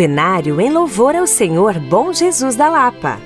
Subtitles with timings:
[0.00, 3.18] Novenário em louvor ao Senhor Bom Jesus da Lapa.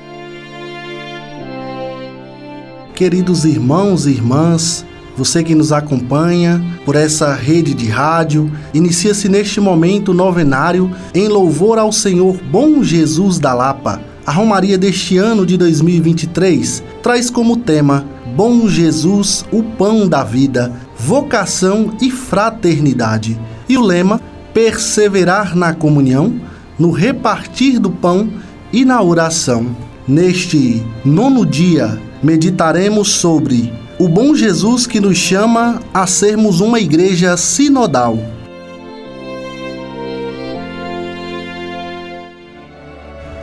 [2.97, 4.85] Queridos irmãos e irmãs,
[5.17, 11.29] você que nos acompanha por essa rede de rádio, inicia-se neste momento o novenário em
[11.29, 14.03] louvor ao Senhor Bom Jesus da Lapa.
[14.27, 18.05] A Romaria deste ano de 2023 traz como tema
[18.35, 23.39] Bom Jesus, o pão da vida, vocação e fraternidade.
[23.69, 24.21] E o lema:
[24.53, 26.41] perseverar na comunhão,
[26.79, 28.29] no repartir do pão
[28.73, 29.77] e na oração.
[30.07, 37.37] Neste nono dia, meditaremos sobre o bom Jesus que nos chama a sermos uma igreja
[37.37, 38.19] sinodal.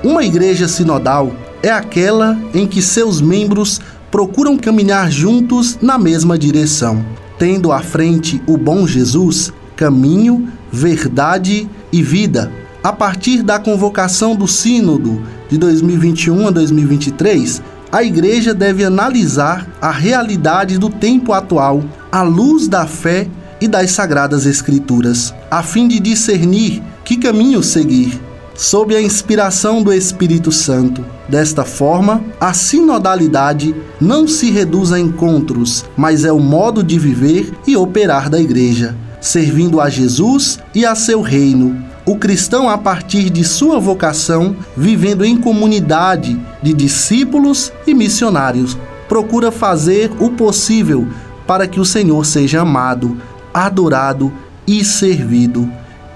[0.03, 1.31] Uma igreja sinodal
[1.63, 3.79] é aquela em que seus membros
[4.09, 7.05] procuram caminhar juntos na mesma direção,
[7.37, 12.60] tendo à frente o bom Jesus, caminho, verdade e vida.
[12.83, 19.91] A partir da convocação do Sínodo de 2021 a 2023, a igreja deve analisar a
[19.91, 23.27] realidade do tempo atual à luz da fé
[23.61, 28.19] e das sagradas escrituras, a fim de discernir que caminho seguir,
[28.55, 31.05] sob a inspiração do Espírito Santo.
[31.29, 37.53] Desta forma, a sinodalidade não se reduz a encontros, mas é o modo de viver
[37.67, 43.29] e operar da igreja, servindo a Jesus e a seu reino, o cristão, a partir
[43.29, 51.07] de sua vocação, vivendo em comunidade de discípulos e missionários, procura fazer o possível
[51.45, 53.17] para que o Senhor seja amado,
[53.53, 54.31] adorado
[54.65, 55.69] e servido.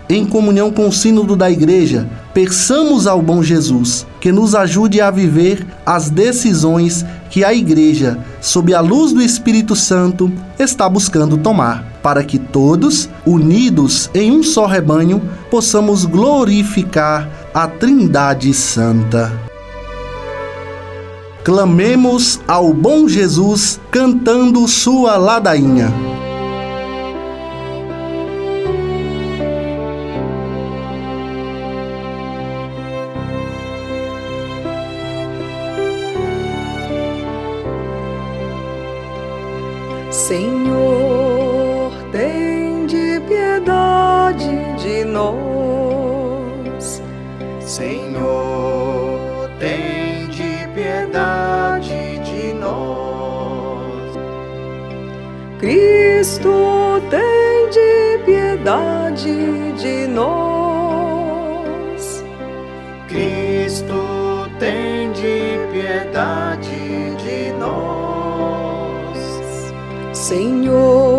[0.09, 5.11] Em comunhão com o Sínodo da Igreja, peçamos ao bom Jesus que nos ajude a
[5.11, 11.94] viver as decisões que a Igreja, sob a luz do Espírito Santo, está buscando tomar
[12.05, 19.31] para que todos, unidos em um só rebanho, possamos glorificar a Trindade Santa.
[21.43, 25.91] Clamemos ao bom Jesus cantando sua ladainha.
[40.11, 41.04] Senhor,
[49.59, 54.17] tem de piedade de nós.
[55.59, 60.35] Cristo, tem de piedade de nós.
[63.07, 69.17] Cristo, tem de piedade de nós.
[70.13, 71.14] Senhor,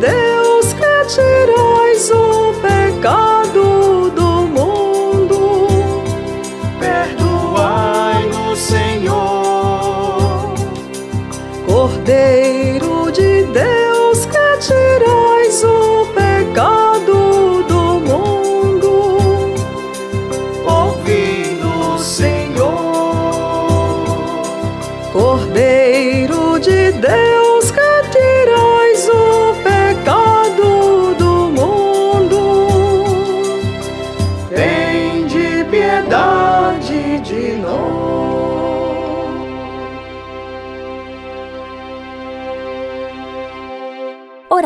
[0.00, 5.68] Deus que tirais o pecado do mundo.
[6.78, 10.54] Perdoai-nos, Senhor.
[11.66, 12.89] Cordeiro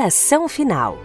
[0.04, 0.98] Oração final.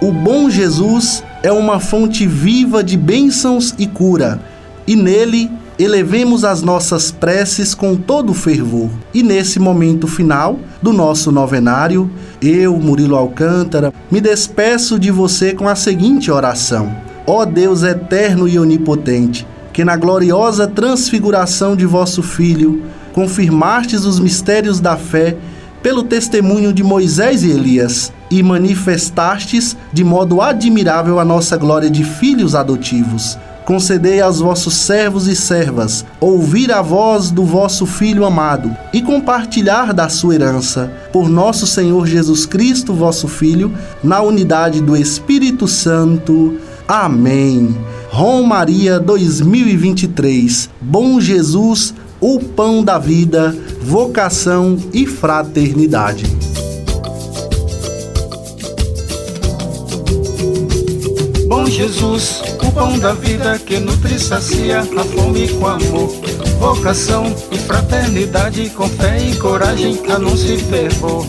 [0.00, 4.40] O bom Jesus é uma fonte viva de bênçãos e cura,
[4.86, 8.88] e nele elevemos as nossas preces com todo fervor.
[9.12, 12.10] E nesse momento final do nosso novenário,
[12.40, 16.96] eu, Murilo Alcântara, me despeço de você com a seguinte oração:
[17.26, 24.80] ó Deus eterno e onipotente, que na gloriosa transfiguração de vosso Filho confirmastes os mistérios
[24.80, 25.36] da fé
[25.82, 32.04] pelo testemunho de Moisés e Elias e manifestastes de modo admirável a nossa glória de
[32.04, 33.38] filhos adotivos.
[33.64, 39.92] Concedei aos vossos servos e servas ouvir a voz do vosso Filho amado e compartilhar
[39.92, 43.72] da sua herança, por nosso Senhor Jesus Cristo, vosso Filho,
[44.02, 46.58] na unidade do Espírito Santo.
[46.88, 47.76] Amém.
[48.08, 50.68] Rom Maria 2023.
[50.80, 56.24] Bom Jesus, o pão da vida, vocação e fraternidade.
[61.48, 66.12] Bom Jesus, o pão da vida que nutre sacia a fome com amor,
[66.58, 71.26] vocação e fraternidade, com fé e coragem, anúncio e fervor.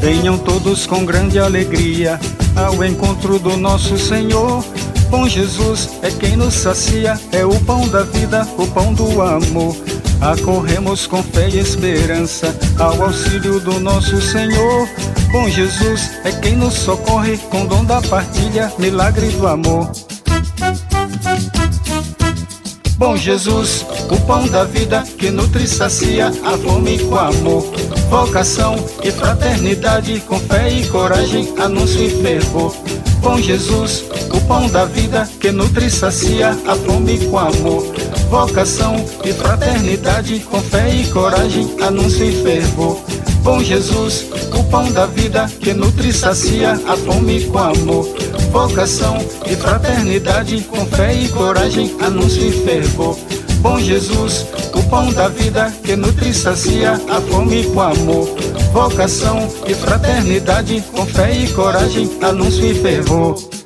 [0.00, 2.18] Venham todos com grande alegria
[2.56, 4.64] ao encontro do nosso Senhor.
[5.12, 9.76] Bom Jesus é quem nos sacia, é o pão da vida, o pão do amor.
[10.22, 14.88] Acorremos com fé e esperança ao auxílio do nosso Senhor.
[15.30, 19.92] Bom Jesus é quem nos socorre com dom da partilha, milagre do amor.
[22.96, 27.70] Bom Jesus, o pão da vida que nutre e sacia a fome com amor,
[28.08, 32.74] vocação e fraternidade, com fé e coragem, anúncio e fervor.
[33.22, 34.04] Bom Jesus,
[34.34, 37.86] o pão da vida que nutre e sacia a fome com amor,
[38.28, 43.00] vocação e fraternidade, com fé e coragem, anúncio e fervor.
[43.42, 48.06] Bom Jesus, o pão da vida que nutre e sacia a fome com amor,
[48.52, 53.18] vocação e fraternidade, com fé e coragem, anúncio e fervor.
[53.58, 58.28] Bom Jesus, o pão da vida que nutre e sacia a fome com amor,
[58.72, 63.61] vocação e fraternidade, com fé e coragem, anúncio e fervor.